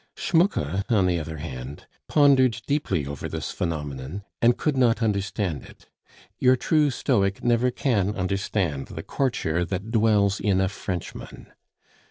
Schmucke, 0.17 0.81
on 0.89 1.05
the 1.05 1.19
other 1.19 1.37
hand, 1.37 1.85
pondered 2.07 2.63
deeply 2.65 3.05
over 3.05 3.29
this 3.29 3.51
phenomenon, 3.51 4.23
and 4.41 4.57
could 4.57 4.75
not 4.75 5.03
understand 5.03 5.61
it; 5.63 5.89
your 6.39 6.55
true 6.55 6.89
stoic 6.89 7.43
never 7.43 7.69
can 7.69 8.15
understand 8.15 8.87
the 8.87 9.03
courtier 9.03 9.63
that 9.63 9.91
dwells 9.91 10.39
in 10.39 10.59
a 10.59 10.69
Frenchman. 10.69 11.53